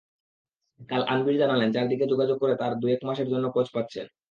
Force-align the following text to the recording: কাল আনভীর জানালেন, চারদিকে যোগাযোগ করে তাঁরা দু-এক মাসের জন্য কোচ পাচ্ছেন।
কাল 0.89 1.01
আনভীর 1.07 1.35
জানালেন, 1.37 1.69
চারদিকে 1.71 2.05
যোগাযোগ 2.07 2.37
করে 2.41 2.53
তাঁরা 2.55 2.75
দু-এক 2.75 3.01
মাসের 3.03 3.27
জন্য 3.29 3.45
কোচ 3.55 3.67
পাচ্ছেন। 3.73 4.05